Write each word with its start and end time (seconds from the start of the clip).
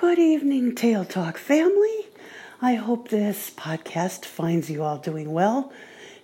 Good 0.00 0.20
evening, 0.20 0.76
Tail 0.76 1.04
Talk 1.04 1.36
family. 1.36 2.06
I 2.62 2.76
hope 2.76 3.08
this 3.08 3.50
podcast 3.50 4.24
finds 4.24 4.70
you 4.70 4.84
all 4.84 4.98
doing 4.98 5.32
well. 5.32 5.72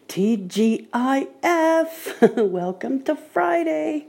TGIF. 0.07 0.87
Welcome 2.51 3.03
to 3.03 3.17
Friday. 3.17 4.07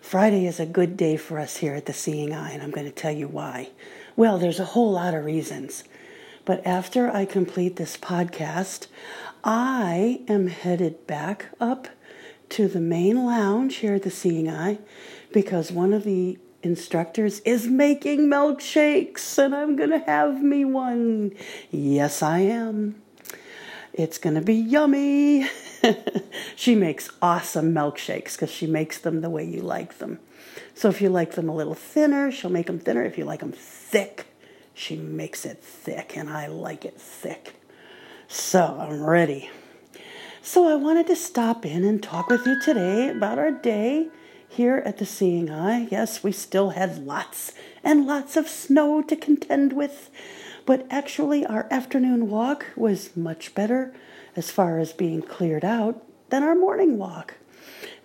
Friday 0.00 0.44
is 0.48 0.58
a 0.58 0.66
good 0.66 0.96
day 0.96 1.16
for 1.16 1.38
us 1.38 1.58
here 1.58 1.76
at 1.76 1.86
the 1.86 1.92
Seeing 1.92 2.34
Eye, 2.34 2.50
and 2.50 2.64
I'm 2.64 2.72
going 2.72 2.88
to 2.88 2.92
tell 2.92 3.12
you 3.12 3.28
why. 3.28 3.70
Well, 4.16 4.38
there's 4.38 4.58
a 4.58 4.64
whole 4.64 4.90
lot 4.90 5.14
of 5.14 5.24
reasons. 5.24 5.84
But 6.44 6.66
after 6.66 7.08
I 7.08 7.26
complete 7.26 7.76
this 7.76 7.96
podcast, 7.96 8.88
I 9.44 10.22
am 10.26 10.48
headed 10.48 11.06
back 11.06 11.46
up 11.60 11.86
to 12.48 12.66
the 12.66 12.80
main 12.80 13.24
lounge 13.24 13.76
here 13.76 13.94
at 13.94 14.02
the 14.02 14.10
Seeing 14.10 14.50
Eye 14.50 14.78
because 15.32 15.70
one 15.70 15.92
of 15.92 16.02
the 16.02 16.38
instructors 16.64 17.40
is 17.40 17.66
making 17.66 18.20
milkshakes 18.28 19.38
and 19.38 19.54
I'm 19.54 19.76
going 19.76 19.90
to 19.90 19.98
have 19.98 20.42
me 20.42 20.64
one. 20.64 21.32
Yes, 21.70 22.22
I 22.22 22.40
am. 22.40 23.00
It's 23.92 24.18
going 24.18 24.34
to 24.34 24.42
be 24.42 24.54
yummy. 24.54 25.48
she 26.56 26.74
makes 26.74 27.10
awesome 27.22 27.72
milkshakes 27.72 28.32
because 28.32 28.50
she 28.50 28.66
makes 28.66 28.98
them 28.98 29.20
the 29.20 29.30
way 29.30 29.44
you 29.44 29.60
like 29.60 29.98
them. 29.98 30.18
So 30.74 30.88
if 30.88 31.00
you 31.00 31.08
like 31.08 31.32
them 31.32 31.48
a 31.48 31.54
little 31.54 31.74
thinner, 31.74 32.32
she'll 32.32 32.50
make 32.50 32.66
them 32.66 32.80
thinner. 32.80 33.04
If 33.04 33.16
you 33.16 33.24
like 33.24 33.40
them 33.40 33.52
thick, 33.52 34.26
she 34.74 34.96
makes 34.96 35.46
it 35.46 35.62
thick, 35.62 36.16
and 36.16 36.28
I 36.28 36.48
like 36.48 36.84
it 36.84 37.00
thick. 37.00 37.54
So 38.26 38.78
I'm 38.80 39.04
ready. 39.04 39.50
So 40.42 40.68
I 40.68 40.74
wanted 40.74 41.06
to 41.06 41.16
stop 41.16 41.64
in 41.64 41.84
and 41.84 42.02
talk 42.02 42.28
with 42.28 42.44
you 42.46 42.60
today 42.60 43.08
about 43.08 43.38
our 43.38 43.52
day 43.52 44.08
here 44.54 44.82
at 44.84 44.98
the 44.98 45.06
Seeing 45.06 45.50
Eye. 45.50 45.88
Yes, 45.90 46.22
we 46.22 46.32
still 46.32 46.70
had 46.70 47.04
lots 47.04 47.52
and 47.82 48.06
lots 48.06 48.36
of 48.36 48.48
snow 48.48 49.02
to 49.02 49.16
contend 49.16 49.72
with, 49.72 50.10
but 50.64 50.86
actually 50.90 51.44
our 51.44 51.66
afternoon 51.70 52.30
walk 52.30 52.66
was 52.76 53.16
much 53.16 53.54
better 53.54 53.92
as 54.36 54.50
far 54.50 54.78
as 54.78 54.92
being 54.92 55.22
cleared 55.22 55.64
out 55.64 56.04
than 56.30 56.42
our 56.42 56.54
morning 56.54 56.98
walk. 56.98 57.34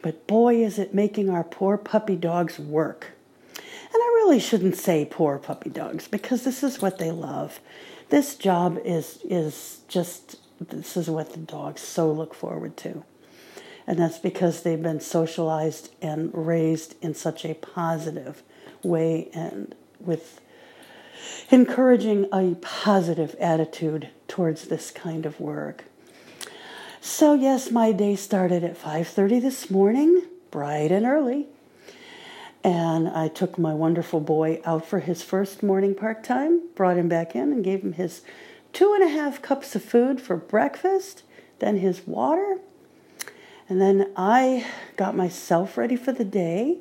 But 0.02 0.28
boy, 0.28 0.64
is 0.64 0.80
it 0.80 0.94
making 0.94 1.30
our 1.30 1.44
poor 1.44 1.78
puppy 1.78 2.16
dogs 2.16 2.60
work. 2.60 3.12
And 3.56 4.02
I 4.02 4.08
really 4.16 4.40
shouldn't 4.40 4.76
say 4.76 5.08
poor 5.10 5.38
puppy 5.38 5.70
dogs 5.70 6.08
because 6.08 6.44
this 6.44 6.64
is 6.64 6.82
what 6.82 7.00
they 7.00 7.12
love. 7.12 7.60
This 8.10 8.36
job 8.36 8.80
is 8.84 9.20
is 9.24 9.82
just 9.88 10.38
this 10.60 10.98
is 10.98 11.10
what 11.10 11.34
the 11.34 11.40
dogs 11.40 11.82
so 11.82 12.12
look 12.12 12.34
forward 12.34 12.78
to. 12.78 13.04
And 13.90 13.98
that's 13.98 14.20
because 14.20 14.62
they've 14.62 14.80
been 14.82 15.00
socialized 15.00 15.90
and 16.00 16.30
raised 16.32 16.94
in 17.02 17.16
such 17.16 17.44
a 17.44 17.56
positive 17.56 18.44
way 18.84 19.30
and 19.34 19.74
with 20.00 20.40
encouraging 21.50 22.28
a 22.32 22.54
positive 22.62 23.36
attitude 23.40 24.10
towards 24.28 24.66
this 24.66 24.92
kind 24.92 25.26
of 25.26 25.40
work. 25.40 25.86
So 27.02 27.34
yes, 27.34 27.72
my 27.72 27.92
day 27.92 28.16
started 28.16 28.64
at 28.64 28.78
5:30 28.78 29.40
this 29.40 29.72
morning, 29.72 30.22
bright 30.52 30.92
and 30.92 31.08
early. 31.08 31.48
And 32.64 33.10
I 33.10 33.28
took 33.28 33.58
my 33.58 33.74
wonderful 33.74 34.20
boy 34.20 34.62
out 34.66 34.86
for 34.86 35.00
his 35.00 35.24
first 35.24 35.64
morning 35.64 35.96
park 35.96 36.22
time, 36.22 36.62
brought 36.76 36.98
him 36.98 37.10
back 37.10 37.36
in 37.36 37.52
and 37.52 37.64
gave 37.64 37.82
him 37.82 37.94
his 37.94 38.22
two 38.72 38.94
and 38.94 39.04
a 39.04 39.10
half 39.10 39.42
cups 39.42 39.76
of 39.76 39.84
food 39.84 40.22
for 40.22 40.36
breakfast, 40.36 41.24
then 41.58 41.78
his 41.78 42.06
water. 42.06 42.60
And 43.70 43.80
then 43.80 44.12
I 44.18 44.66
got 44.98 45.16
myself 45.16 45.78
ready 45.78 45.96
for 45.96 46.12
the 46.12 46.26
day, 46.26 46.80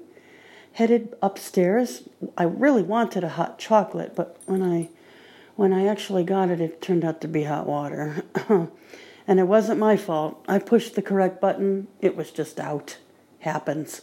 headed 0.72 1.14
upstairs. 1.20 2.08
I 2.36 2.44
really 2.44 2.82
wanted 2.82 3.22
a 3.22 3.28
hot 3.28 3.58
chocolate, 3.58 4.16
but 4.16 4.38
when 4.46 4.62
I 4.62 4.88
when 5.54 5.72
I 5.72 5.86
actually 5.86 6.24
got 6.24 6.50
it, 6.50 6.60
it 6.60 6.80
turned 6.80 7.04
out 7.04 7.20
to 7.20 7.28
be 7.28 7.42
hot 7.42 7.66
water. 7.66 8.24
and 8.48 9.40
it 9.40 9.48
wasn't 9.48 9.80
my 9.80 9.96
fault. 9.96 10.42
I 10.48 10.60
pushed 10.60 10.94
the 10.94 11.02
correct 11.02 11.40
button, 11.40 11.88
it 12.00 12.16
was 12.16 12.30
just 12.30 12.58
out. 12.60 12.96
Happens. 13.40 14.02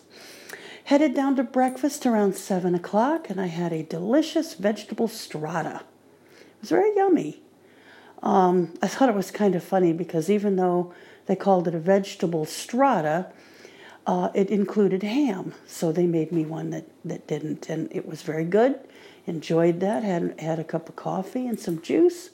Headed 0.83 1.15
down 1.15 1.37
to 1.37 1.43
breakfast 1.43 2.05
around 2.05 2.35
7 2.35 2.75
o'clock, 2.75 3.29
and 3.29 3.39
I 3.39 3.47
had 3.47 3.71
a 3.71 3.83
delicious 3.83 4.53
vegetable 4.53 5.07
strata. 5.07 5.81
It 6.39 6.61
was 6.61 6.69
very 6.69 6.93
yummy. 6.95 7.41
Um, 8.21 8.73
I 8.81 8.87
thought 8.87 9.09
it 9.09 9.15
was 9.15 9.31
kind 9.31 9.55
of 9.55 9.63
funny 9.63 9.93
because 9.93 10.29
even 10.29 10.57
though 10.57 10.93
they 11.25 11.35
called 11.35 11.67
it 11.67 11.75
a 11.75 11.79
vegetable 11.79 12.45
strata, 12.45 13.27
uh, 14.05 14.29
it 14.33 14.49
included 14.49 15.03
ham. 15.03 15.53
So 15.65 15.91
they 15.91 16.05
made 16.05 16.31
me 16.31 16.45
one 16.45 16.69
that, 16.69 16.85
that 17.03 17.27
didn't, 17.27 17.69
and 17.69 17.87
it 17.91 18.07
was 18.07 18.21
very 18.21 18.45
good. 18.45 18.79
Enjoyed 19.25 19.79
that. 19.79 20.03
Had 20.03 20.39
had 20.39 20.59
a 20.59 20.63
cup 20.63 20.87
of 20.89 20.95
coffee 20.95 21.47
and 21.47 21.59
some 21.59 21.81
juice, 21.81 22.29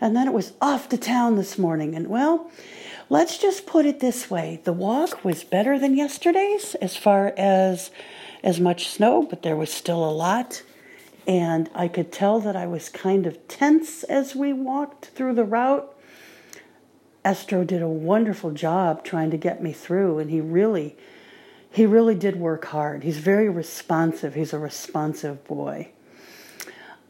and 0.00 0.16
then 0.16 0.26
it 0.26 0.34
was 0.34 0.52
off 0.60 0.88
to 0.88 0.98
town 0.98 1.36
this 1.36 1.56
morning. 1.56 1.94
And 1.94 2.08
well, 2.08 2.50
let's 3.08 3.38
just 3.38 3.66
put 3.66 3.86
it 3.86 4.00
this 4.00 4.28
way: 4.28 4.60
the 4.64 4.72
walk 4.72 5.24
was 5.24 5.44
better 5.44 5.78
than 5.78 5.96
yesterday's 5.96 6.74
as 6.76 6.96
far 6.96 7.32
as 7.36 7.92
as 8.42 8.58
much 8.58 8.88
snow, 8.88 9.22
but 9.22 9.42
there 9.42 9.54
was 9.54 9.72
still 9.72 10.04
a 10.04 10.10
lot 10.10 10.62
and 11.26 11.70
I 11.74 11.88
could 11.88 12.10
tell 12.10 12.40
that 12.40 12.56
I 12.56 12.66
was 12.66 12.88
kind 12.88 13.26
of 13.26 13.46
tense 13.46 14.02
as 14.04 14.34
we 14.34 14.52
walked 14.52 15.06
through 15.06 15.34
the 15.34 15.44
route. 15.44 15.94
Astro 17.24 17.64
did 17.64 17.82
a 17.82 17.88
wonderful 17.88 18.50
job 18.50 19.04
trying 19.04 19.30
to 19.30 19.36
get 19.36 19.62
me 19.62 19.72
through, 19.72 20.18
and 20.18 20.30
he 20.30 20.40
really, 20.40 20.96
he 21.70 21.84
really 21.84 22.14
did 22.14 22.36
work 22.36 22.64
hard. 22.66 23.02
He's 23.02 23.18
very 23.18 23.48
responsive. 23.48 24.34
He's 24.34 24.54
a 24.54 24.58
responsive 24.58 25.44
boy. 25.44 25.90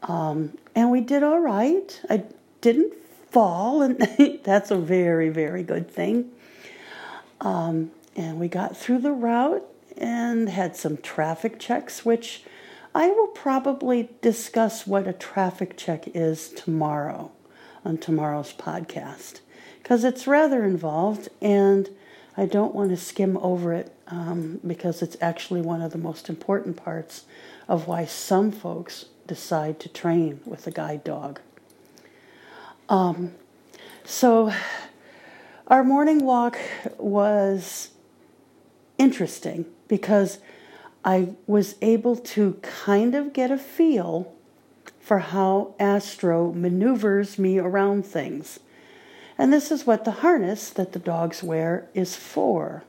Um, 0.03 0.57
and 0.75 0.91
we 0.91 0.99
did 0.99 1.23
all 1.23 1.39
right. 1.39 2.01
I 2.09 2.23
didn't 2.59 2.93
fall, 3.29 3.81
and 3.81 3.99
that's 4.43 4.69
a 4.69 4.77
very, 4.77 5.29
very 5.29 5.63
good 5.63 5.89
thing. 5.89 6.31
Um, 7.39 7.91
and 8.15 8.39
we 8.39 8.49
got 8.49 8.75
through 8.75 8.99
the 8.99 9.13
route 9.13 9.65
and 9.97 10.49
had 10.49 10.75
some 10.75 10.97
traffic 10.97 11.57
checks, 11.57 12.03
which 12.03 12.43
I 12.93 13.07
will 13.07 13.27
probably 13.27 14.09
discuss 14.21 14.85
what 14.85 15.07
a 15.07 15.13
traffic 15.13 15.77
check 15.77 16.09
is 16.09 16.49
tomorrow 16.49 17.31
on 17.85 17.97
tomorrow's 17.97 18.51
podcast 18.51 19.39
because 19.81 20.03
it's 20.03 20.27
rather 20.27 20.63
involved 20.63 21.29
and 21.41 21.89
I 22.37 22.45
don't 22.45 22.73
want 22.73 22.89
to 22.91 22.97
skim 22.97 23.37
over 23.37 23.73
it 23.73 23.93
um, 24.07 24.59
because 24.65 25.01
it's 25.01 25.17
actually 25.21 25.61
one 25.61 25.81
of 25.81 25.91
the 25.91 25.97
most 25.97 26.29
important 26.29 26.77
parts 26.77 27.25
of 27.67 27.87
why 27.87 28.05
some 28.05 28.51
folks 28.51 29.05
decide 29.27 29.79
to 29.81 29.89
train 29.89 30.39
with 30.45 30.65
a 30.67 30.71
guide 30.71 31.03
dog. 31.03 31.39
Um, 32.89 33.33
so, 34.03 34.53
our 35.67 35.83
morning 35.83 36.25
walk 36.25 36.57
was 36.97 37.91
interesting 38.97 39.65
because 39.87 40.39
I 41.03 41.29
was 41.47 41.75
able 41.81 42.15
to 42.15 42.53
kind 42.61 43.15
of 43.15 43.33
get 43.33 43.51
a 43.51 43.57
feel 43.57 44.33
for 44.99 45.19
how 45.19 45.73
Astro 45.79 46.51
maneuvers 46.51 47.39
me 47.39 47.57
around 47.57 48.05
things. 48.05 48.59
And 49.41 49.51
this 49.51 49.71
is 49.71 49.87
what 49.87 50.05
the 50.05 50.11
harness 50.11 50.69
that 50.69 50.91
the 50.91 50.99
dogs 50.99 51.41
wear 51.41 51.87
is 51.95 52.15
for. 52.15 52.83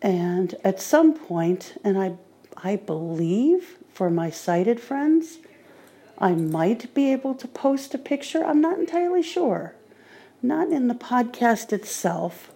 And 0.00 0.54
at 0.62 0.80
some 0.80 1.14
point, 1.14 1.76
and 1.82 1.98
I, 1.98 2.14
I 2.56 2.76
believe 2.76 3.76
for 3.92 4.08
my 4.08 4.30
sighted 4.30 4.78
friends, 4.78 5.38
I 6.16 6.36
might 6.36 6.94
be 6.94 7.10
able 7.10 7.34
to 7.34 7.48
post 7.48 7.92
a 7.92 7.98
picture. 7.98 8.44
I'm 8.44 8.60
not 8.60 8.78
entirely 8.78 9.20
sure. 9.20 9.74
Not 10.42 10.70
in 10.70 10.86
the 10.86 10.94
podcast 10.94 11.72
itself, 11.72 12.52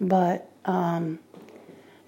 but 0.00 0.50
um, 0.64 1.18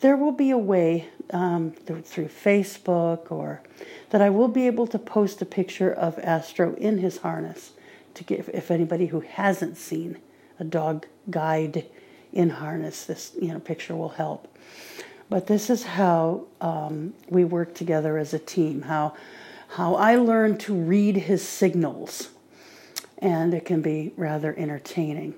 there 0.00 0.16
will 0.16 0.32
be 0.32 0.48
a 0.48 0.56
way 0.56 1.10
um, 1.28 1.72
through 1.72 2.28
Facebook 2.28 3.30
or 3.30 3.60
that 4.08 4.22
I 4.22 4.30
will 4.30 4.48
be 4.48 4.66
able 4.66 4.86
to 4.86 4.98
post 4.98 5.42
a 5.42 5.44
picture 5.44 5.92
of 5.92 6.18
Astro 6.20 6.74
in 6.76 6.96
his 6.96 7.18
harness 7.18 7.72
to 8.26 8.56
if 8.56 8.70
anybody 8.70 9.06
who 9.06 9.20
hasn't 9.20 9.76
seen 9.76 10.18
a 10.58 10.64
dog 10.64 11.06
guide 11.30 11.86
in 12.32 12.50
harness, 12.50 13.04
this 13.04 13.32
you 13.40 13.48
know 13.48 13.60
picture 13.60 13.96
will 13.96 14.10
help. 14.10 14.48
But 15.30 15.46
this 15.46 15.68
is 15.68 15.84
how 15.84 16.46
um, 16.60 17.14
we 17.28 17.44
work 17.44 17.74
together 17.74 18.18
as 18.18 18.32
a 18.34 18.38
team. 18.38 18.82
How 18.82 19.14
how 19.68 19.94
I 19.94 20.16
learned 20.16 20.60
to 20.60 20.74
read 20.74 21.16
his 21.16 21.46
signals, 21.46 22.30
and 23.18 23.52
it 23.54 23.64
can 23.64 23.82
be 23.82 24.12
rather 24.16 24.54
entertaining. 24.58 25.34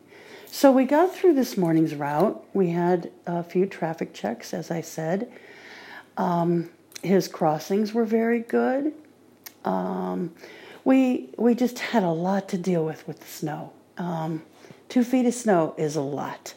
So 0.46 0.72
we 0.72 0.84
got 0.84 1.14
through 1.14 1.34
this 1.34 1.56
morning's 1.56 1.94
route. 1.94 2.44
We 2.54 2.70
had 2.70 3.10
a 3.26 3.42
few 3.44 3.66
traffic 3.66 4.12
checks, 4.12 4.52
as 4.52 4.70
I 4.70 4.80
said. 4.80 5.30
Um, 6.16 6.70
his 7.02 7.28
crossings 7.28 7.94
were 7.94 8.04
very 8.04 8.40
good. 8.40 8.92
Um, 9.64 10.32
we 10.84 11.30
we 11.36 11.54
just 11.54 11.78
had 11.78 12.02
a 12.02 12.10
lot 12.10 12.48
to 12.50 12.58
deal 12.58 12.84
with 12.84 13.06
with 13.06 13.20
the 13.20 13.26
snow. 13.26 13.72
Um, 13.98 14.42
two 14.88 15.04
feet 15.04 15.26
of 15.26 15.34
snow 15.34 15.74
is 15.76 15.96
a 15.96 16.00
lot. 16.00 16.54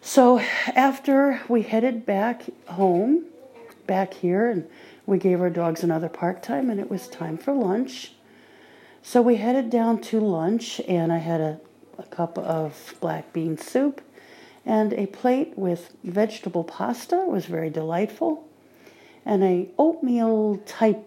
So 0.00 0.38
after 0.38 1.40
we 1.48 1.62
headed 1.62 2.04
back 2.04 2.44
home, 2.66 3.24
back 3.86 4.12
here, 4.12 4.50
and 4.50 4.68
we 5.06 5.18
gave 5.18 5.40
our 5.40 5.50
dogs 5.50 5.82
another 5.82 6.08
park 6.08 6.42
time 6.42 6.70
and 6.70 6.78
it 6.78 6.90
was 6.90 7.08
time 7.08 7.38
for 7.38 7.52
lunch. 7.52 8.12
So 9.02 9.20
we 9.20 9.36
headed 9.36 9.70
down 9.70 10.00
to 10.02 10.20
lunch 10.20 10.80
and 10.88 11.12
I 11.12 11.18
had 11.18 11.40
a, 11.40 11.60
a 11.98 12.04
cup 12.04 12.38
of 12.38 12.94
black 13.00 13.32
bean 13.32 13.58
soup 13.58 14.00
and 14.64 14.92
a 14.94 15.06
plate 15.06 15.54
with 15.56 15.94
vegetable 16.04 16.64
pasta. 16.64 17.22
It 17.22 17.28
was 17.28 17.46
very 17.46 17.70
delightful. 17.70 18.48
And 19.26 19.42
a 19.42 19.68
oatmeal 19.78 20.58
type 20.66 21.06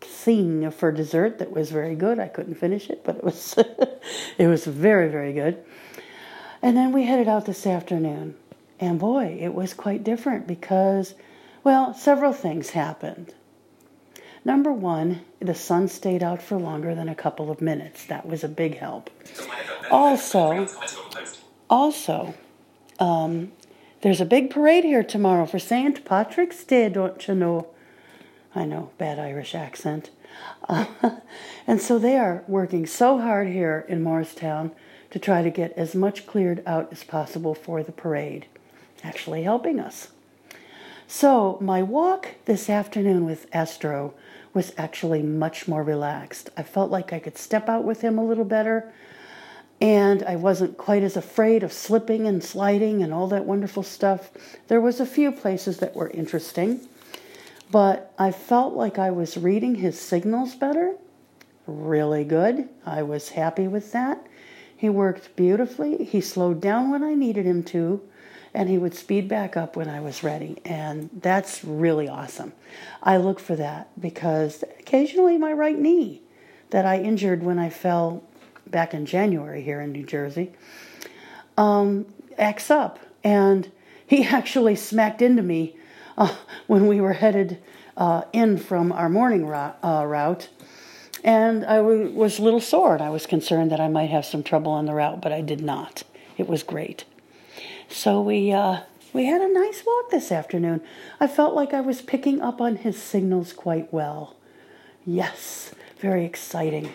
thing 0.00 0.70
for 0.70 0.92
dessert 0.92 1.38
that 1.38 1.50
was 1.50 1.70
very 1.70 1.94
good. 1.94 2.18
I 2.18 2.28
couldn't 2.28 2.54
finish 2.54 2.90
it, 2.90 3.04
but 3.04 3.16
it 3.16 3.24
was 3.24 3.56
it 4.38 4.46
was 4.46 4.64
very 4.64 5.08
very 5.08 5.32
good. 5.32 5.62
And 6.60 6.76
then 6.76 6.92
we 6.92 7.04
headed 7.04 7.28
out 7.28 7.46
this 7.46 7.66
afternoon. 7.66 8.36
And 8.80 8.98
boy, 8.98 9.38
it 9.40 9.54
was 9.54 9.74
quite 9.74 10.04
different 10.04 10.46
because 10.46 11.14
well, 11.64 11.94
several 11.94 12.32
things 12.32 12.70
happened. 12.70 13.34
Number 14.44 14.72
one, 14.72 15.22
the 15.40 15.54
sun 15.54 15.88
stayed 15.88 16.22
out 16.22 16.40
for 16.40 16.56
longer 16.56 16.94
than 16.94 17.08
a 17.08 17.14
couple 17.14 17.50
of 17.50 17.60
minutes. 17.60 18.06
That 18.06 18.26
was 18.26 18.44
a 18.44 18.48
big 18.48 18.78
help. 18.78 19.10
Also, 19.90 20.66
also, 21.68 22.34
um, 22.98 23.52
there's 24.00 24.20
a 24.20 24.24
big 24.24 24.50
parade 24.50 24.84
here 24.84 25.02
tomorrow 25.02 25.44
for 25.44 25.58
St. 25.58 26.04
Patrick's 26.04 26.64
Day, 26.64 26.88
don't 26.88 27.26
you 27.26 27.34
know? 27.34 27.66
I 28.54 28.64
know, 28.64 28.90
bad 28.98 29.18
Irish 29.18 29.54
accent. 29.54 30.10
Uh, 30.68 30.86
and 31.66 31.80
so 31.80 31.98
they 31.98 32.16
are 32.16 32.44
working 32.48 32.86
so 32.86 33.18
hard 33.18 33.48
here 33.48 33.84
in 33.88 34.02
Morristown 34.02 34.72
to 35.10 35.18
try 35.18 35.42
to 35.42 35.50
get 35.50 35.72
as 35.72 35.94
much 35.94 36.26
cleared 36.26 36.62
out 36.66 36.88
as 36.92 37.04
possible 37.04 37.54
for 37.54 37.82
the 37.82 37.92
parade, 37.92 38.46
actually 39.02 39.42
helping 39.42 39.80
us. 39.80 40.08
So, 41.06 41.56
my 41.62 41.82
walk 41.82 42.34
this 42.44 42.68
afternoon 42.68 43.24
with 43.24 43.46
Astro 43.52 44.12
was 44.52 44.74
actually 44.76 45.22
much 45.22 45.66
more 45.66 45.82
relaxed. 45.82 46.50
I 46.56 46.62
felt 46.62 46.90
like 46.90 47.12
I 47.12 47.18
could 47.18 47.38
step 47.38 47.68
out 47.68 47.84
with 47.84 48.02
him 48.02 48.18
a 48.18 48.24
little 48.24 48.44
better, 48.44 48.92
and 49.80 50.22
I 50.24 50.36
wasn't 50.36 50.76
quite 50.76 51.02
as 51.02 51.16
afraid 51.16 51.62
of 51.62 51.72
slipping 51.72 52.26
and 52.26 52.44
sliding 52.44 53.02
and 53.02 53.14
all 53.14 53.28
that 53.28 53.46
wonderful 53.46 53.82
stuff. 53.82 54.30
There 54.66 54.80
was 54.80 55.00
a 55.00 55.06
few 55.06 55.32
places 55.32 55.78
that 55.78 55.94
were 55.94 56.10
interesting, 56.10 56.80
but 57.70 58.12
I 58.18 58.30
felt 58.30 58.74
like 58.74 58.98
I 58.98 59.10
was 59.10 59.36
reading 59.36 59.76
his 59.76 60.00
signals 60.00 60.54
better. 60.54 60.94
Really 61.66 62.24
good. 62.24 62.68
I 62.86 63.02
was 63.02 63.30
happy 63.30 63.68
with 63.68 63.92
that. 63.92 64.26
He 64.76 64.88
worked 64.88 65.34
beautifully. 65.36 66.04
He 66.04 66.20
slowed 66.20 66.60
down 66.60 66.90
when 66.90 67.02
I 67.02 67.14
needed 67.14 67.44
him 67.44 67.62
to 67.64 68.00
and 68.54 68.68
he 68.68 68.78
would 68.78 68.94
speed 68.94 69.28
back 69.28 69.56
up 69.56 69.76
when 69.76 69.88
I 69.88 70.00
was 70.00 70.22
ready. 70.22 70.56
And 70.64 71.10
that's 71.12 71.64
really 71.64 72.08
awesome. 72.08 72.52
I 73.02 73.16
look 73.18 73.40
for 73.40 73.56
that 73.56 73.88
because 74.00 74.64
occasionally 74.80 75.38
my 75.38 75.52
right 75.52 75.78
knee 75.78 76.22
that 76.70 76.86
I 76.86 77.00
injured 77.00 77.42
when 77.42 77.58
I 77.58 77.70
fell 77.70 78.22
back 78.66 78.94
in 78.94 79.06
January 79.06 79.62
here 79.62 79.80
in 79.80 79.92
New 79.92 80.04
Jersey 80.04 80.52
um, 81.56 82.06
acts 82.36 82.70
up. 82.70 82.98
And 83.22 83.70
he 84.06 84.24
actually 84.26 84.76
smacked 84.76 85.22
into 85.22 85.42
me 85.42 85.76
uh, 86.22 86.34
when 86.66 86.88
we 86.88 87.00
were 87.00 87.14
headed 87.14 87.58
uh, 87.96 88.22
in 88.32 88.58
from 88.58 88.92
our 88.92 89.08
morning 89.08 89.46
route. 89.46 89.78
Uh, 89.82 90.04
route. 90.04 90.48
And 91.24 91.64
I 91.64 91.76
w- 91.76 92.10
was 92.10 92.38
a 92.38 92.42
little 92.42 92.60
sore, 92.60 92.94
and 92.94 93.02
I 93.02 93.10
was 93.10 93.24
concerned 93.24 93.70
that 93.70 93.80
I 93.80 93.88
might 93.88 94.10
have 94.10 94.24
some 94.24 94.42
trouble 94.42 94.72
on 94.72 94.86
the 94.86 94.94
route, 94.94 95.20
but 95.22 95.32
I 95.32 95.40
did 95.40 95.60
not. 95.60 96.02
It 96.36 96.48
was 96.48 96.62
great. 96.62 97.04
So 97.88 98.20
we 98.20 98.52
uh, 98.52 98.80
we 99.12 99.26
had 99.26 99.40
a 99.40 99.52
nice 99.52 99.82
walk 99.86 100.10
this 100.10 100.30
afternoon. 100.30 100.80
I 101.20 101.26
felt 101.26 101.54
like 101.54 101.72
I 101.72 101.80
was 101.80 102.02
picking 102.02 102.40
up 102.40 102.60
on 102.60 102.76
his 102.76 103.00
signals 103.00 103.52
quite 103.52 103.92
well. 103.92 104.36
Yes, 105.06 105.72
very 105.98 106.24
exciting. 106.24 106.90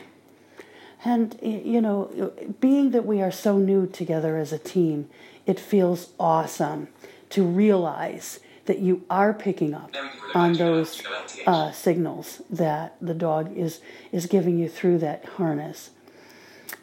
And 1.03 1.37
you 1.41 1.81
know, 1.81 2.33
being 2.61 2.91
that 2.91 3.05
we 3.05 3.21
are 3.21 3.31
so 3.31 3.57
new 3.57 3.87
together 3.87 4.37
as 4.37 4.53
a 4.53 4.59
team, 4.59 5.09
it 5.45 5.59
feels 5.59 6.09
awesome 6.19 6.87
to 7.31 7.43
realize 7.43 8.39
that 8.65 8.79
you 8.79 9.03
are 9.09 9.33
picking 9.33 9.73
up 9.73 9.93
on 10.33 10.53
those 10.53 11.01
uh, 11.45 11.71
signals 11.71 12.41
that 12.49 12.95
the 13.01 13.13
dog 13.13 13.55
is 13.57 13.81
is 14.11 14.25
giving 14.25 14.57
you 14.57 14.69
through 14.69 14.97
that 14.99 15.25
harness. 15.37 15.91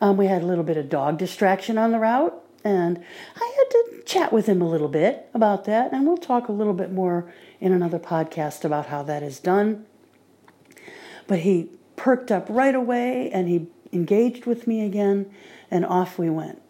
Um, 0.01 0.17
we 0.17 0.27
had 0.27 0.43
a 0.43 0.47
little 0.47 0.65
bit 0.65 0.77
of 0.77 0.89
dog 0.89 1.19
distraction 1.19 1.77
on 1.79 1.93
the 1.93 1.99
route, 1.99 2.35
and 2.65 3.03
I 3.37 3.55
had 3.57 3.71
to 3.71 4.03
chat 4.05 4.33
with 4.33 4.47
him 4.47 4.63
a 4.63 4.69
little 4.69 4.89
bit 4.89 5.29
about 5.35 5.65
that, 5.65 5.93
and 5.93 6.07
we'll 6.07 6.17
talk 6.17 6.49
a 6.49 6.53
little 6.53 6.75
bit 6.75 6.93
more 6.93 7.33
in 7.61 7.73
another 7.73 7.99
podcast 7.99 8.65
about 8.65 8.87
how 8.87 9.03
that 9.03 9.23
is 9.23 9.41
done. 9.41 9.87
But 11.27 11.41
he 11.41 11.71
perked 11.97 12.33
up 12.33 12.47
right 12.49 12.75
away 12.75 13.31
and 13.31 13.47
he 13.47 13.69
engaged 13.93 14.47
with 14.47 14.67
me 14.67 14.85
again, 14.85 15.31
and 15.71 15.85
off 15.85 16.19
we 16.19 16.31
went. 16.31 16.63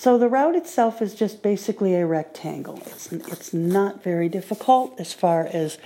So 0.00 0.16
the 0.16 0.28
route 0.28 0.56
itself 0.56 1.02
is 1.02 1.14
just 1.14 1.42
basically 1.42 1.94
a 1.94 2.06
rectangle. 2.06 2.82
It's, 2.86 3.12
it's 3.12 3.52
not 3.52 4.02
very 4.02 4.30
difficult 4.30 4.98
as 4.98 5.12
far 5.12 5.46
as 5.46 5.76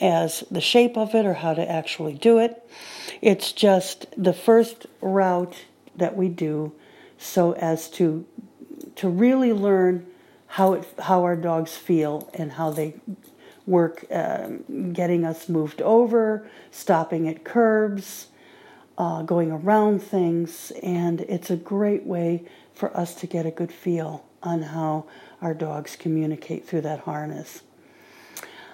as 0.00 0.42
the 0.50 0.60
shape 0.60 0.96
of 0.96 1.14
it 1.14 1.24
or 1.24 1.34
how 1.34 1.54
to 1.54 1.70
actually 1.70 2.14
do 2.14 2.38
it. 2.38 2.68
It's 3.22 3.52
just 3.52 4.06
the 4.16 4.32
first 4.32 4.88
route 5.00 5.54
that 5.94 6.16
we 6.16 6.28
do 6.28 6.72
so 7.16 7.52
as 7.52 7.88
to 7.90 8.26
to 8.96 9.08
really 9.08 9.52
learn 9.52 10.04
how 10.48 10.72
it, 10.72 10.88
how 10.98 11.22
our 11.22 11.36
dogs 11.36 11.76
feel 11.76 12.28
and 12.34 12.50
how 12.50 12.72
they 12.72 12.96
work 13.66 14.04
um, 14.10 14.92
getting 14.92 15.24
us 15.24 15.48
moved 15.48 15.80
over, 15.80 16.44
stopping 16.72 17.28
at 17.28 17.44
curbs, 17.44 18.30
uh, 18.98 19.22
going 19.22 19.52
around 19.52 20.02
things, 20.02 20.72
and 20.82 21.20
it's 21.20 21.50
a 21.50 21.56
great 21.56 22.04
way 22.04 22.42
for 22.80 22.96
us 22.96 23.14
to 23.16 23.26
get 23.28 23.46
a 23.46 23.50
good 23.50 23.70
feel 23.70 24.24
on 24.42 24.62
how 24.62 25.04
our 25.40 25.54
dogs 25.54 25.94
communicate 25.94 26.66
through 26.66 26.80
that 26.80 27.00
harness. 27.00 27.62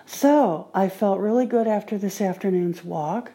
So 0.07 0.71
I 0.73 0.89
felt 0.89 1.21
really 1.21 1.47
good 1.47 1.67
after 1.67 1.99
this 1.99 2.21
afternoon's 2.21 2.83
walk 2.83 3.33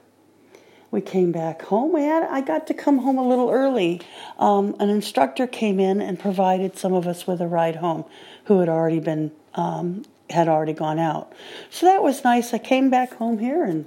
we 0.91 1.00
came 1.00 1.31
back 1.31 1.62
home. 1.63 1.94
We 1.94 2.01
had 2.01 2.23
I 2.23 2.41
got 2.41 2.68
to 2.68 2.73
come 2.73 3.00
home 3.00 3.18
a 3.18 3.27
little 3.27 3.50
early. 3.50 4.01
Um, 4.38 4.75
an 4.79 4.89
instructor 4.89 5.47
came 5.47 5.79
in 5.79 6.01
and 6.01 6.19
provided 6.19 6.77
some 6.77 6.94
of 6.94 7.07
us 7.07 7.25
with 7.25 7.39
a 7.41 7.47
ride 7.47 7.77
home, 7.77 8.03
who 8.45 8.59
had 8.59 8.67
already 8.67 9.00
been 9.00 9.31
um, 9.56 10.03
had 10.29 10.50
already 10.50 10.74
gone 10.74 11.00
out. 11.00 11.31
So 11.69 11.85
that 11.85 12.03
was 12.03 12.24
nice. 12.24 12.53
I 12.53 12.57
came 12.57 12.89
back 12.89 13.13
home 13.13 13.39
here 13.39 13.63
and 13.63 13.85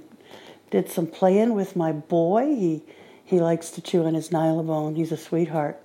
did 0.71 0.89
some 0.89 1.05
playing 1.05 1.53
with 1.53 1.75
my 1.75 1.91
boy. 1.91 2.55
He 2.55 2.83
he 3.23 3.39
likes 3.39 3.69
to 3.71 3.81
chew 3.81 4.03
on 4.03 4.15
his 4.15 4.29
Nylabone. 4.29 4.95
He's 4.97 5.11
a 5.11 5.17
sweetheart. 5.17 5.79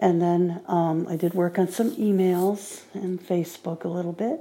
And 0.00 0.20
then 0.20 0.62
um, 0.66 1.06
I 1.08 1.16
did 1.16 1.34
work 1.34 1.58
on 1.58 1.68
some 1.68 1.90
emails 1.92 2.80
and 2.94 3.20
Facebook 3.20 3.84
a 3.84 3.88
little 3.88 4.14
bit. 4.14 4.40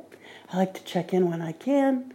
I 0.51 0.57
like 0.57 0.73
to 0.75 0.83
check 0.83 1.13
in 1.13 1.29
when 1.29 1.41
I 1.41 1.51
can. 1.51 2.13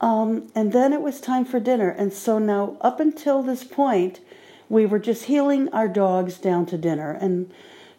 Um, 0.00 0.50
and 0.56 0.72
then 0.72 0.92
it 0.92 1.00
was 1.00 1.20
time 1.20 1.44
for 1.44 1.60
dinner. 1.60 1.88
And 1.88 2.12
so 2.12 2.38
now, 2.38 2.76
up 2.80 2.98
until 2.98 3.42
this 3.44 3.62
point, 3.62 4.20
we 4.68 4.86
were 4.86 4.98
just 4.98 5.24
heeling 5.24 5.68
our 5.70 5.88
dogs 5.88 6.36
down 6.38 6.66
to 6.66 6.76
dinner. 6.76 7.12
And 7.12 7.50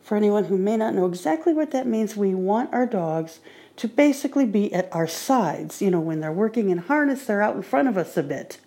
for 0.04 0.18
anyone 0.18 0.46
who 0.46 0.58
may 0.58 0.76
not 0.76 0.94
know 0.94 1.08
exactly 1.08 1.54
what 1.54 1.72
that 1.72 1.88
means, 1.88 2.18
we 2.18 2.36
want 2.36 2.74
our 2.74 2.86
dogs 2.86 3.40
to 3.78 3.88
basically 3.88 4.46
be 4.46 4.74
at 4.74 4.94
our 4.94 5.08
sides. 5.08 5.82
You 5.82 5.90
know, 5.90 6.02
when 6.02 6.20
they're 6.20 6.34
working 6.34 6.70
in 6.70 6.80
harness, 6.80 7.26
they're 7.26 7.42
out 7.42 7.56
in 7.56 7.64
front 7.64 7.88
of 7.88 7.98
us 7.98 8.18
a 8.18 8.24
bit. 8.24 8.60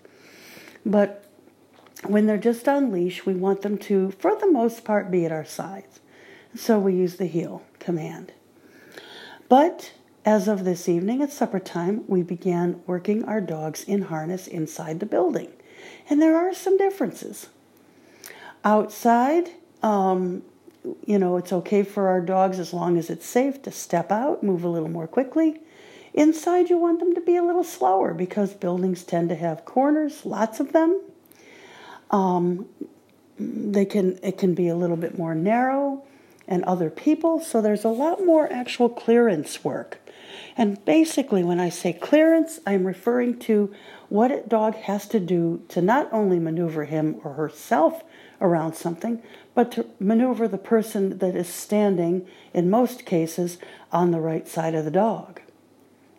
But 0.87 1.22
when 2.05 2.27
they're 2.27 2.39
just 2.39 2.69
on 2.69 2.93
leash, 2.93 3.25
we 3.25 3.35
want 3.35 3.63
them 3.63 3.79
to, 3.79 4.11
for 4.13 4.37
the 4.37 4.51
most 4.51 4.85
part, 4.85 5.11
be 5.11 5.25
at 5.25 5.33
our 5.33 5.45
sides. 5.45 6.01
So 6.55 6.79
we 6.79 6.95
use 6.95 7.17
the 7.17 7.27
heel 7.27 7.63
command. 7.79 8.33
But 9.49 9.93
as 10.25 10.49
of 10.49 10.65
this 10.65 10.89
evening 10.89 11.23
at 11.23 11.33
supper 11.33 11.61
time, 11.61 12.05
we 12.07 12.23
began 12.23 12.81
working 12.87 13.25
our 13.25 13.41
dogs 13.41 13.85
in 13.85 14.03
harness 14.03 14.47
inside 14.47 15.01
the 15.01 15.07
building. 15.07 15.53
And 16.09 16.21
there 16.21 16.37
are 16.37 16.55
some 16.55 16.77
differences. 16.77 17.49
Outside, 18.65 19.51
um, 19.83 20.43
you 21.07 21.19
know, 21.19 21.37
it's 21.37 21.53
okay 21.53 21.83
for 21.83 22.09
our 22.09 22.21
dogs 22.21 22.59
as 22.59 22.73
long 22.73 22.97
as 22.97 23.11
it's 23.11 23.27
safe 23.27 23.63
to 23.63 23.71
step 23.71 24.13
out, 24.13 24.43
move 24.43 24.65
a 24.65 24.69
little 24.69 24.89
more 24.89 25.07
quickly. 25.07 25.61
Inside, 26.15 26.69
you 26.69 26.77
want 26.77 27.01
them 27.01 27.15
to 27.15 27.21
be 27.21 27.37
a 27.37 27.43
little 27.43 27.65
slower 27.65 28.13
because 28.13 28.53
buildings 28.53 29.03
tend 29.03 29.29
to 29.31 29.35
have 29.35 29.65
corners, 29.65 30.27
lots 30.27 30.61
of 30.61 30.73
them. 30.73 31.01
Um, 32.13 32.69
they 33.39 33.85
can 33.85 34.19
it 34.23 34.39
can 34.39 34.55
be 34.55 34.69
a 34.69 34.77
little 34.77 34.97
bit 34.97 35.19
more 35.19 35.35
narrow 35.35 36.05
and 36.47 36.63
other 36.65 36.91
people, 36.91 37.41
so 37.41 37.61
there's 37.61 37.85
a 37.85 37.89
lot 37.89 38.25
more 38.25 38.53
actual 38.53 38.89
clearance 38.89 39.65
work. 39.65 39.99
And 40.57 40.85
basically, 40.85 41.43
when 41.43 41.59
I 41.59 41.71
say 41.71 41.93
clearance, 41.93 42.61
I'm 42.67 42.87
referring 42.87 43.39
to 43.41 43.73
what 44.09 44.31
a 44.31 44.43
dog 44.43 44.75
has 44.75 45.09
to 45.09 45.21
do 45.21 45.63
to 45.69 45.81
not 45.81 46.13
only 46.13 46.39
maneuver 46.39 46.85
him 46.85 47.17
or 47.25 47.35
herself 47.35 48.03
around 48.41 48.75
something, 48.75 49.23
but 49.55 49.73
to 49.73 49.87
maneuver 49.99 50.47
the 50.49 50.59
person 50.59 51.19
that 51.19 51.35
is 51.35 51.49
standing, 51.49 52.27
in 52.53 52.69
most 52.69 53.07
cases, 53.07 53.57
on 53.91 54.11
the 54.11 54.21
right 54.21 54.47
side 54.47 54.75
of 54.75 54.85
the 54.85 54.91
dog. 54.91 55.41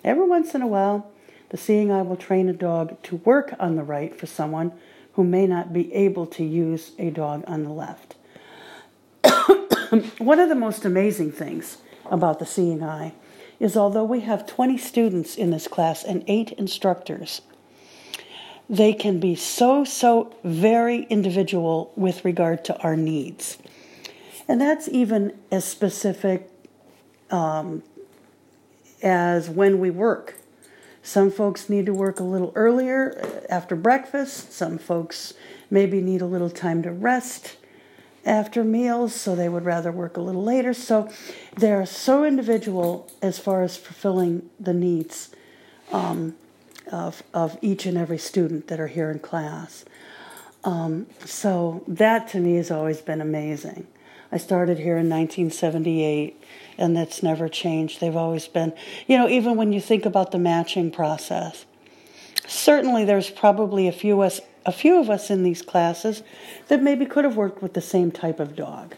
Every 0.04 0.28
once 0.28 0.56
in 0.56 0.64
a 0.64 0.68
while, 0.68 1.12
The 1.54 1.58
seeing 1.58 1.92
eye 1.92 2.02
will 2.02 2.18
train 2.18 2.50
a 2.50 2.54
dog 2.54 3.00
to 3.04 3.18
work 3.18 3.54
on 3.60 3.76
the 3.76 3.84
right 3.84 4.16
for 4.16 4.26
someone 4.26 4.72
who 5.14 5.24
may 5.24 5.48
not 5.48 5.74
be 5.74 5.94
able 5.94 6.26
to 6.26 6.44
use 6.44 6.92
a 6.98 7.10
dog 7.10 7.44
on 7.48 7.64
the 7.64 7.70
left. 7.70 8.16
One 10.20 10.40
of 10.40 10.50
the 10.50 10.56
most 10.56 10.86
amazing 10.86 11.32
things 11.32 11.78
about 12.06 12.40
the 12.40 12.46
seeing 12.46 12.84
eye 12.84 13.14
is 13.60 13.78
although 13.78 14.04
we 14.04 14.22
have 14.22 14.46
20 14.46 14.78
students 14.78 15.36
in 15.36 15.52
this 15.52 15.68
class 15.68 16.04
and 16.04 16.24
eight 16.28 16.52
instructors, 16.54 17.42
they 18.70 18.94
can 18.94 19.20
be 19.20 19.36
so, 19.36 19.84
so 19.84 20.34
very 20.44 21.04
individual 21.04 21.92
with 21.96 22.26
regard 22.26 22.66
to 22.66 22.78
our 22.80 22.96
needs. 22.96 23.58
And 24.48 24.60
that's 24.60 24.90
even 24.90 25.38
as 25.52 25.64
specific 25.64 26.50
um, 27.30 27.84
as 29.02 29.50
when 29.50 29.80
we 29.80 29.90
work. 29.90 30.36
Some 31.04 31.30
folks 31.30 31.70
need 31.70 31.86
to 31.86 31.94
work 31.94 32.22
a 32.22 32.24
little 32.24 32.54
earlier 32.56 33.20
uh, 33.22 33.54
after 33.54 33.76
breakfast. 33.76 34.54
Some 34.54 34.78
folks 34.78 35.34
maybe 35.70 36.02
need 36.02 36.22
a 36.22 36.26
little 36.26 36.50
time 36.50 36.82
to 36.84 36.92
rest 36.92 37.58
after 38.26 38.64
meals, 38.64 39.14
so 39.14 39.36
they 39.36 39.50
would 39.50 39.66
rather 39.66 39.92
work 39.92 40.16
a 40.16 40.22
little 40.22 40.44
later. 40.44 40.74
So 40.74 41.10
they're 41.58 41.86
so 41.86 42.24
individual 42.24 43.12
as 43.22 43.38
far 43.38 43.64
as 43.64 43.76
fulfilling 43.76 44.50
the 44.58 44.74
needs 44.74 45.30
um, 45.92 46.36
of, 46.90 47.22
of 47.34 47.58
each 47.62 47.86
and 47.86 47.98
every 47.98 48.18
student 48.18 48.68
that 48.68 48.80
are 48.80 48.88
here 48.88 49.12
in 49.12 49.20
class. 49.20 49.84
Um, 50.64 51.08
so 51.26 51.84
that 51.86 52.30
to 52.30 52.40
me 52.40 52.56
has 52.56 52.72
always 52.72 53.02
been 53.02 53.20
amazing. 53.20 53.88
I 54.34 54.38
started 54.38 54.80
here 54.80 54.98
in 54.98 55.10
1978 55.10 56.42
and 56.80 56.98
that's 56.98 57.22
never 57.22 57.48
changed. 57.48 58.02
They've 58.02 58.16
always 58.16 58.48
been, 58.48 58.74
you 59.06 59.16
know, 59.16 59.30
even 59.30 59.58
when 59.58 59.72
you 59.72 59.80
think 59.80 60.08
about 60.08 60.32
the 60.32 60.40
matching 60.40 60.90
process. 60.90 61.66
Certainly, 62.48 63.06
there's 63.06 63.30
probably 63.30 63.88
a 63.88 63.92
few 63.92 64.22
us, 64.22 64.42
a 64.66 64.72
few 64.72 65.00
of 65.00 65.08
us 65.08 65.30
in 65.30 65.44
these 65.44 65.62
classes 65.62 66.24
that 66.68 66.82
maybe 66.82 67.06
could 67.06 67.26
have 67.26 67.36
worked 67.36 67.62
with 67.62 67.74
the 67.74 67.82
same 67.82 68.10
type 68.10 68.40
of 68.40 68.56
dog, 68.56 68.96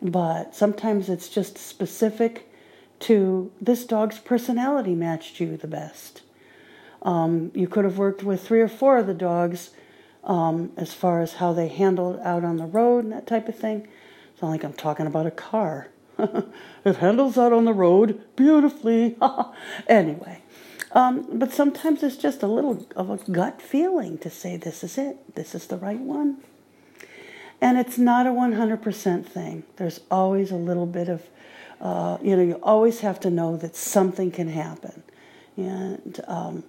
but 0.00 0.54
sometimes 0.54 1.08
it's 1.08 1.28
just 1.28 1.58
specific 1.58 2.48
to 3.00 3.50
this 3.60 3.84
dog's 3.84 4.20
personality 4.20 4.94
matched 4.94 5.40
you 5.40 5.56
the 5.56 5.66
best. 5.66 6.22
Um, 7.02 7.50
you 7.52 7.66
could 7.66 7.84
have 7.84 7.98
worked 7.98 8.22
with 8.22 8.46
three 8.46 8.60
or 8.60 8.68
four 8.68 8.98
of 8.98 9.08
the 9.08 9.14
dogs 9.14 9.70
um, 10.22 10.70
as 10.76 10.94
far 10.94 11.20
as 11.20 11.34
how 11.34 11.52
they 11.52 11.66
handled 11.66 12.20
out 12.20 12.44
on 12.44 12.58
the 12.58 12.64
road 12.64 13.02
and 13.02 13.12
that 13.12 13.26
type 13.26 13.48
of 13.48 13.56
thing. 13.58 13.88
It's 14.42 14.44
not 14.44 14.50
like 14.50 14.64
I'm 14.64 14.72
talking 14.72 15.06
about 15.06 15.24
a 15.24 15.30
car. 15.30 15.86
it 16.84 16.96
handles 16.96 17.38
out 17.38 17.52
on 17.52 17.64
the 17.64 17.72
road 17.72 18.24
beautifully. 18.34 19.16
anyway, 19.86 20.42
um, 20.90 21.38
but 21.38 21.52
sometimes 21.52 22.02
it's 22.02 22.16
just 22.16 22.42
a 22.42 22.48
little 22.48 22.84
of 22.96 23.08
a 23.08 23.18
gut 23.30 23.62
feeling 23.62 24.18
to 24.18 24.28
say, 24.28 24.56
this 24.56 24.82
is 24.82 24.98
it, 24.98 25.36
this 25.36 25.54
is 25.54 25.68
the 25.68 25.76
right 25.76 26.00
one. 26.00 26.38
And 27.60 27.78
it's 27.78 27.98
not 27.98 28.26
a 28.26 28.30
100% 28.30 29.24
thing. 29.24 29.62
There's 29.76 30.00
always 30.10 30.50
a 30.50 30.56
little 30.56 30.86
bit 30.86 31.08
of, 31.08 31.22
uh, 31.80 32.18
you 32.20 32.34
know, 32.34 32.42
you 32.42 32.58
always 32.64 32.98
have 32.98 33.20
to 33.20 33.30
know 33.30 33.56
that 33.58 33.76
something 33.76 34.32
can 34.32 34.48
happen. 34.48 35.04
And 35.56 36.20
um, 36.26 36.64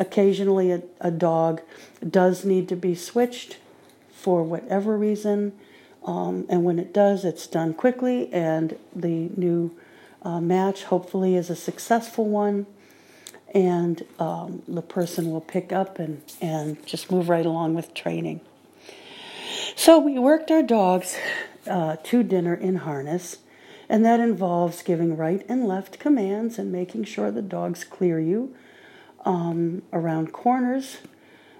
occasionally 0.00 0.72
a, 0.72 0.82
a 1.00 1.12
dog 1.12 1.62
does 2.10 2.44
need 2.44 2.68
to 2.70 2.76
be 2.76 2.96
switched 2.96 3.58
for 4.10 4.42
whatever 4.42 4.98
reason. 4.98 5.52
Um, 6.04 6.46
and 6.48 6.64
when 6.64 6.78
it 6.78 6.92
does, 6.92 7.24
it's 7.24 7.46
done 7.46 7.74
quickly, 7.74 8.32
and 8.32 8.76
the 8.94 9.30
new 9.36 9.74
uh, 10.22 10.40
match 10.40 10.84
hopefully 10.84 11.36
is 11.36 11.50
a 11.50 11.56
successful 11.56 12.28
one. 12.28 12.66
And 13.54 14.04
um, 14.18 14.62
the 14.66 14.82
person 14.82 15.30
will 15.30 15.40
pick 15.40 15.72
up 15.72 15.98
and, 15.98 16.20
and 16.40 16.84
just 16.86 17.10
move 17.10 17.28
right 17.28 17.46
along 17.46 17.74
with 17.74 17.94
training. 17.94 18.40
So 19.76 19.98
we 19.98 20.18
worked 20.18 20.50
our 20.50 20.62
dogs 20.62 21.16
uh, 21.68 21.96
to 22.02 22.22
dinner 22.22 22.54
in 22.54 22.76
harness, 22.76 23.38
and 23.88 24.04
that 24.04 24.20
involves 24.20 24.82
giving 24.82 25.16
right 25.16 25.44
and 25.48 25.66
left 25.66 25.98
commands 25.98 26.58
and 26.58 26.72
making 26.72 27.04
sure 27.04 27.30
the 27.30 27.42
dogs 27.42 27.84
clear 27.84 28.18
you 28.18 28.54
um, 29.24 29.82
around 29.92 30.32
corners 30.32 30.98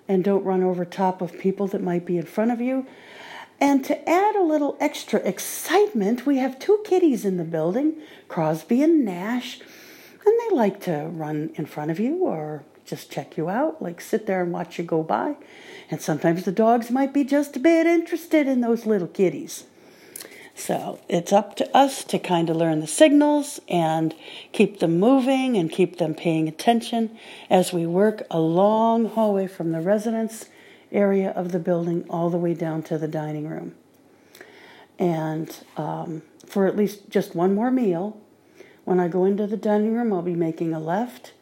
and 0.09 0.23
don't 0.23 0.45
run 0.45 0.63
over 0.63 0.85
top 0.85 1.23
of 1.23 1.39
people 1.39 1.67
that 1.69 1.83
might 1.83 2.05
be 2.05 2.19
in 2.19 2.27
front 2.27 2.51
of 2.51 2.61
you. 2.61 2.87
And 3.61 3.85
to 3.85 4.09
add 4.09 4.37
a 4.37 4.43
little 4.43 4.77
extra 4.81 5.21
excitement, 5.21 6.27
we 6.27 6.39
have 6.39 6.59
two 6.59 6.83
kitties 6.85 7.25
in 7.25 7.37
the 7.37 7.45
building, 7.45 7.97
Crosby 8.29 8.83
and 8.83 9.05
Nash, 9.05 9.61
and 10.27 10.35
they 10.41 10.57
like 10.57 10.81
to 10.83 11.09
run 11.13 11.51
in 11.55 11.67
front 11.67 11.91
of 11.91 12.01
you 12.01 12.17
or 12.25 12.65
just 12.85 13.11
check 13.11 13.37
you 13.37 13.49
out, 13.49 13.81
like 13.81 14.01
sit 14.01 14.27
there 14.27 14.43
and 14.43 14.53
watch 14.53 14.79
you 14.79 14.85
go 14.85 15.03
by. 15.03 15.37
And 15.91 16.01
sometimes 16.01 16.45
the 16.45 16.53
dogs 16.53 16.91
might 16.91 17.13
be 17.13 17.25
just 17.25 17.57
a 17.57 17.61
bit 17.61 17.87
interested 17.87 18.47
in 18.47 18.61
those 18.61 18.87
little 18.87 19.09
kitties. 19.09 19.65
So 20.55 21.01
it's 21.09 21.33
up 21.33 21.57
to 21.57 21.77
us 21.77 22.05
to 22.05 22.19
kind 22.19 22.49
of 22.49 22.57
learn 22.57 22.81
the 22.81 22.87
signals 22.87 23.61
and 23.69 24.15
keep 24.53 24.79
them 24.79 25.01
moving 25.01 25.57
and 25.57 25.71
keep 25.71 25.99
them 25.99 26.15
paying 26.15 26.49
attention 26.49 27.19
as 27.51 27.73
we 27.73 27.87
work 27.87 28.23
a 28.31 28.39
long 28.39 29.07
hallway 29.07 29.49
from 29.49 29.73
the 29.73 29.81
residence 29.81 30.47
area 30.95 31.31
of 31.31 31.53
the 31.53 31.59
building 31.59 32.05
all 32.09 32.31
the 32.31 32.39
way 32.39 32.55
down 32.55 32.83
to 32.85 32.97
the 32.97 33.09
dining 33.09 33.49
room. 33.49 33.75
And 34.99 35.55
um, 35.77 36.23
for 36.47 36.67
at 36.67 36.77
least 36.77 37.11
just 37.11 37.35
one 37.35 37.55
more 37.55 37.71
meal, 37.71 38.21
when 38.85 39.01
I 39.01 39.09
go 39.09 39.25
into 39.25 39.47
the 39.47 39.57
dining 39.57 39.95
room, 39.95 40.13
I'll 40.13 40.23
be 40.23 40.35
making 40.35 40.73
a 40.73 40.79
left, 40.79 41.33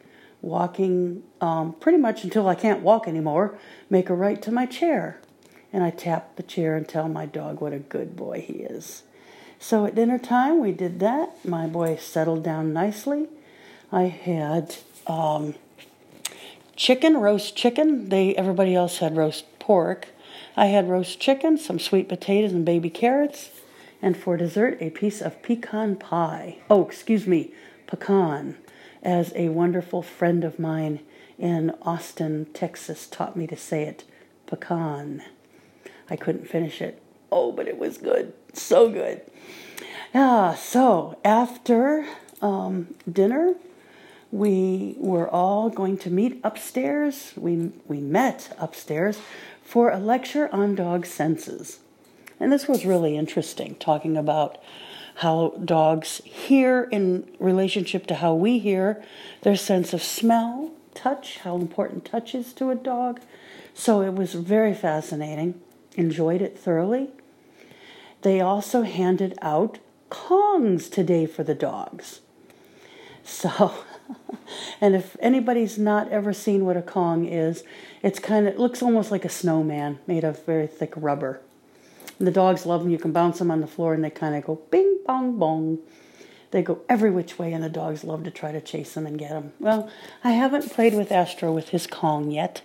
walking 0.41 1.23
um, 1.41 1.75
pretty 1.75 1.99
much 1.99 2.25
until 2.25 2.49
I 2.49 2.55
can't 2.55 2.81
walk 2.81 3.07
anymore, 3.07 3.59
make 3.91 4.09
a 4.09 4.15
right 4.15 4.41
to 4.43 4.51
my 4.51 4.67
chair. 4.67 5.21
And 5.73 5.83
I 5.83 5.91
tap 5.91 6.37
the 6.37 6.43
chair 6.43 6.77
and 6.77 6.89
tell 6.89 7.09
my 7.09 7.27
dog 7.27 7.61
what 7.61 7.73
a 7.73 7.79
good 7.79 8.15
boy 8.17 8.45
he 8.47 8.55
is. 8.55 9.03
So 9.59 9.87
at 9.87 9.95
dinner 9.95 10.19
time, 10.19 10.61
we 10.61 10.73
did 10.73 11.01
that. 11.01 11.45
My 11.45 11.67
boy 11.67 11.97
settled 11.97 12.43
down 12.43 12.73
nicely. 12.73 13.29
I 13.91 14.05
had 14.05 14.77
um, 15.07 15.55
chicken, 16.77 17.19
roast 17.19 17.57
chicken. 17.57 18.09
They 18.09 18.35
everybody 18.37 18.75
else 18.75 18.99
had 18.99 19.17
roast 19.17 19.59
pork. 19.59 20.09
I 20.57 20.67
had 20.67 20.89
roast 20.89 21.21
chicken, 21.21 21.57
some 21.57 21.79
sweet 21.79 22.09
potatoes 22.09 22.53
and 22.53 22.65
baby 22.65 22.91
carrots, 22.91 23.51
and 24.01 24.17
for 24.17 24.37
dessert 24.37 24.79
a 24.81 24.91
piece 24.91 25.21
of 25.21 25.43
pecan 25.43 25.97
pie. 25.97 26.59
Oh, 26.69 26.85
excuse 26.85 27.27
me, 27.27 27.53
pecan, 27.87 28.57
as 29.03 29.33
a 29.35 29.49
wonderful 29.49 30.03
friend 30.03 30.45
of 30.45 30.59
mine 30.59 31.01
in 31.39 31.73
Austin, 31.83 32.47
Texas 32.53 33.07
taught 33.07 33.37
me 33.37 33.47
to 33.47 33.57
say 33.57 33.85
it, 33.85 34.05
pecan. 34.47 35.23
I 36.11 36.17
couldn't 36.17 36.49
finish 36.49 36.81
it. 36.81 37.03
Oh, 37.31 37.53
but 37.53 37.67
it 37.67 37.79
was 37.79 37.97
good. 37.97 38.35
So 38.53 38.91
good. 38.91 39.23
Yeah, 40.15 40.55
so 40.55 41.19
after 41.25 42.07
um, 42.43 42.95
dinner, 43.11 43.55
we 44.33 44.97
were 44.99 45.29
all 45.29 45.69
going 45.69 45.99
to 45.99 46.11
meet 46.11 46.41
upstairs. 46.43 47.35
We, 47.37 47.71
we 47.87 48.01
met 48.01 48.57
upstairs 48.59 49.21
for 49.63 49.91
a 49.91 49.99
lecture 49.99 50.49
on 50.53 50.75
dog 50.75 51.05
senses. 51.05 51.81
And 52.41 52.51
this 52.51 52.67
was 52.67 52.87
really 52.87 53.17
interesting, 53.17 53.77
talking 53.77 54.17
about 54.17 54.59
how 55.17 55.51
dogs 55.63 56.23
hear 56.25 56.89
in 56.91 57.31
relationship 57.39 58.07
to 58.07 58.17
how 58.17 58.35
we 58.35 58.59
hear, 58.59 59.05
their 59.43 59.55
sense 59.55 59.93
of 59.93 60.03
smell, 60.03 60.73
touch, 60.95 61.39
how 61.39 61.57
important 61.57 62.07
touch 62.07 62.35
is 62.35 62.55
to 62.55 62.71
a 62.71 62.75
dog. 62.75 63.21
So 63.75 64.01
it 64.01 64.15
was 64.15 64.33
very 64.33 64.75
fascinating. 64.75 65.61
Enjoyed 65.97 66.41
it 66.41 66.59
thoroughly. 66.59 67.11
They 68.23 68.41
also 68.41 68.83
handed 68.83 69.39
out 69.43 69.79
Kongs 70.11 70.91
today 70.91 71.27
for 71.27 71.45
the 71.45 71.55
dogs. 71.55 72.21
So 73.25 73.75
and 74.81 74.95
if 74.95 75.17
anybody's 75.21 75.79
not 75.79 76.11
ever 76.11 76.33
seen 76.33 76.65
what 76.65 76.77
a 76.77 76.83
Kong 76.83 77.25
is, 77.25 77.65
it's 78.03 78.19
kind 78.19 78.47
of 78.47 78.55
it 78.55 78.61
looks 78.61 78.83
almost 78.83 79.11
like 79.11 79.25
a 79.25 79.31
snowman 79.31 79.99
made 80.07 80.25
of 80.25 80.45
very 80.45 80.67
thick 80.67 80.93
rubber. 80.97 81.41
And 82.19 82.27
the 82.27 82.33
dogs 82.33 82.67
love 82.67 82.83
them. 82.83 82.91
You 82.91 82.99
can 82.99 83.13
bounce 83.13 83.39
them 83.39 83.51
on 83.51 83.61
the 83.61 83.67
floor, 83.67 83.95
and 83.95 84.05
they 84.05 84.11
kind 84.11 84.35
of 84.35 84.45
go 84.45 84.57
bing 84.71 85.01
bong 85.07 85.39
bong. 85.39 85.79
They 86.51 86.63
go 86.63 86.83
every 86.89 87.11
which 87.11 87.39
way, 87.39 87.53
and 87.53 87.65
the 87.65 87.71
dogs 87.71 88.05
love 88.05 88.25
to 88.25 88.31
try 88.31 88.53
to 88.53 88.61
chase 88.61 88.95
them 88.95 89.07
and 89.07 89.19
get 89.19 89.31
them. 89.31 89.53
Well, 89.59 89.91
I 90.23 90.33
haven't 90.33 90.71
played 90.71 90.95
with 90.95 91.11
Astro 91.11 91.53
with 91.53 91.71
his 91.71 91.87
Kong 91.87 92.31
yet 92.31 92.63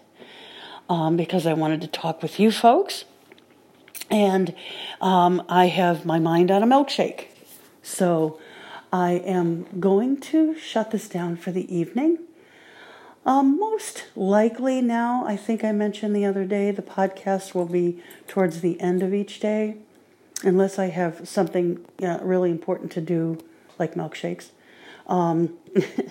um, 0.90 1.18
because 1.18 1.46
I 1.46 1.54
wanted 1.54 1.82
to 1.82 1.88
talk 1.88 2.22
with 2.22 2.40
you 2.40 2.52
folks. 2.52 3.06
And 4.10 4.54
um, 5.02 5.44
I 5.50 5.68
have 5.68 6.06
my 6.06 6.20
mind 6.20 6.52
on 6.52 6.64
a 6.64 6.68
milkshake. 6.68 7.28
So 7.82 8.40
I 8.92 9.12
am 9.14 9.66
going 9.80 10.20
to 10.22 10.58
shut 10.58 10.92
this 10.92 11.10
down 11.10 11.36
for 11.36 11.52
the 11.52 11.74
evening. 11.74 12.20
Um, 13.26 13.60
most 13.60 14.06
likely 14.16 14.82
now, 14.82 15.26
I 15.28 15.36
think 15.36 15.64
I 15.64 15.74
mentioned 15.74 16.16
the 16.16 16.26
other 16.26 16.46
day, 16.46 16.72
the 16.72 16.82
podcast 16.82 17.54
will 17.54 17.66
be 17.66 18.02
towards 18.28 18.62
the 18.62 18.80
end 18.80 19.04
of 19.04 19.14
each 19.14 19.42
day, 19.42 19.76
unless 20.44 20.80
I 20.80 20.86
have 20.86 21.28
something 21.28 21.86
really 22.00 22.52
important 22.52 22.92
to 22.94 23.02
do, 23.02 23.38
like 23.78 23.96
milkshakes, 23.96 24.52
um, 25.08 25.58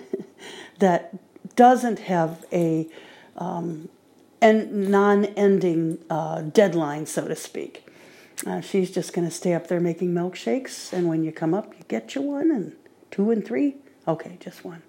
that 0.79 1.15
doesn't 1.55 1.99
have 1.99 2.45
a 2.53 2.87
um, 3.35 3.89
en- 4.39 4.91
non-ending 4.91 5.97
uh, 6.11 6.41
deadline, 6.41 7.07
so 7.07 7.27
to 7.27 7.35
speak. 7.35 7.86
Uh, 8.45 8.61
she's 8.61 8.91
just 8.91 9.13
going 9.13 9.27
to 9.27 9.33
stay 9.33 9.53
up 9.53 9.67
there 9.67 9.79
making 9.79 10.13
milkshakes, 10.13 10.93
and 10.93 11.07
when 11.07 11.23
you 11.23 11.31
come 11.31 11.53
up, 11.53 11.73
you 11.77 11.83
get 11.87 12.13
you 12.13 12.21
one, 12.21 12.51
and 12.51 12.75
two 13.09 13.31
and 13.31 13.45
three. 13.45 13.75
Okay, 14.07 14.37
just 14.39 14.63
one. 14.63 14.83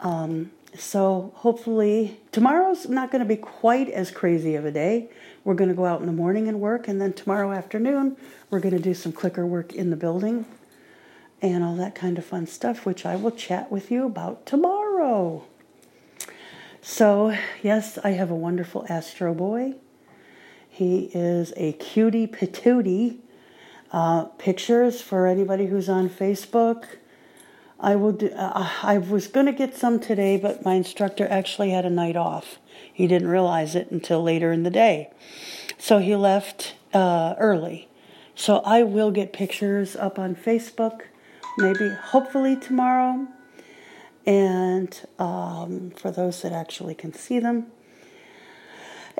Um, 0.00 0.50
so 0.74 1.32
hopefully 1.36 2.18
tomorrow's 2.32 2.88
not 2.88 3.10
going 3.10 3.20
to 3.20 3.28
be 3.28 3.36
quite 3.36 3.88
as 3.90 4.10
crazy 4.10 4.54
of 4.54 4.64
a 4.64 4.70
day. 4.70 5.10
We're 5.44 5.54
going 5.54 5.70
to 5.70 5.76
go 5.76 5.84
out 5.86 6.00
in 6.00 6.06
the 6.06 6.12
morning 6.12 6.48
and 6.48 6.60
work, 6.60 6.88
and 6.88 7.00
then 7.00 7.12
tomorrow 7.12 7.52
afternoon 7.52 8.16
we're 8.50 8.60
going 8.60 8.76
to 8.76 8.82
do 8.82 8.94
some 8.94 9.12
clicker 9.12 9.46
work 9.46 9.74
in 9.74 9.90
the 9.90 9.96
building 9.96 10.46
and 11.40 11.62
all 11.62 11.76
that 11.76 11.94
kind 11.94 12.18
of 12.18 12.24
fun 12.24 12.46
stuff, 12.46 12.84
which 12.84 13.06
I 13.06 13.16
will 13.16 13.30
chat 13.30 13.70
with 13.70 13.90
you 13.90 14.06
about 14.06 14.46
tomorrow. 14.46 15.44
So, 16.80 17.36
yes, 17.62 17.98
I 18.02 18.10
have 18.10 18.30
a 18.30 18.34
wonderful 18.34 18.86
Astro 18.88 19.34
Boy. 19.34 19.74
He 20.78 21.10
is 21.12 21.52
a 21.56 21.72
cutie 21.72 22.28
patootie. 22.28 23.18
Uh, 23.90 24.26
pictures 24.38 25.02
for 25.02 25.26
anybody 25.26 25.66
who's 25.66 25.88
on 25.88 26.08
Facebook. 26.08 26.84
I 27.80 27.96
will 27.96 28.12
do, 28.12 28.28
uh, 28.28 28.70
I 28.84 28.98
was 28.98 29.26
going 29.26 29.46
to 29.46 29.52
get 29.52 29.74
some 29.74 29.98
today, 29.98 30.36
but 30.36 30.64
my 30.64 30.74
instructor 30.74 31.26
actually 31.28 31.70
had 31.70 31.84
a 31.84 31.90
night 31.90 32.14
off. 32.14 32.60
He 32.92 33.08
didn't 33.08 33.26
realize 33.26 33.74
it 33.74 33.90
until 33.90 34.22
later 34.22 34.52
in 34.52 34.62
the 34.62 34.70
day. 34.70 35.10
So 35.78 35.98
he 35.98 36.14
left 36.14 36.76
uh, 36.94 37.34
early. 37.38 37.88
So 38.36 38.58
I 38.58 38.84
will 38.84 39.10
get 39.10 39.32
pictures 39.32 39.96
up 39.96 40.16
on 40.16 40.36
Facebook, 40.36 41.00
maybe 41.56 41.88
hopefully 41.88 42.54
tomorrow. 42.54 43.26
And 44.24 44.96
um, 45.18 45.90
for 45.96 46.12
those 46.12 46.42
that 46.42 46.52
actually 46.52 46.94
can 46.94 47.12
see 47.12 47.40
them. 47.40 47.66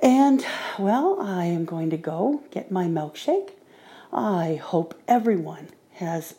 And 0.03 0.45
well, 0.79 1.19
I 1.21 1.47
am 1.47 1.65
going 1.65 1.91
to 1.91 1.97
go 1.97 2.43
get 2.51 2.71
my 2.71 2.87
milkshake. 2.87 3.51
I 4.13 4.55
hope 4.63 4.95
everyone 5.09 5.69
has 5.95 6.35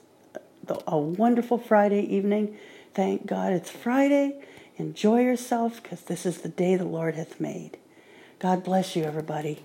a 0.88 0.98
wonderful 0.98 1.58
Friday 1.58 2.02
evening. 2.02 2.58
Thank 2.94 3.26
God 3.26 3.52
it's 3.54 3.70
Friday. 3.70 4.42
Enjoy 4.78 5.22
yourself 5.22 5.84
because 5.84 6.02
this 6.02 6.26
is 6.26 6.40
the 6.40 6.50
day 6.50 6.76
the 6.76 6.86
Lord 6.86 7.16
hath 7.16 7.40
made. 7.40 7.78
God 8.40 8.64
bless 8.64 8.96
you, 8.96 9.04
everybody. 9.04 9.60